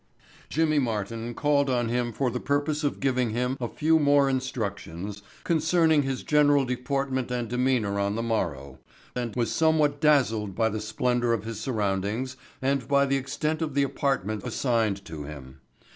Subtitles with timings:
[0.49, 5.21] Jimmy Martin, calling on him for the purpose of giving him a few more instructions
[5.43, 8.79] concerning his general deportment and demeanor on the morrow,
[9.35, 13.83] was somewhat dazzled by the splendor of his surroundings and by the extent of the
[13.83, 15.59] apartment assigned to him.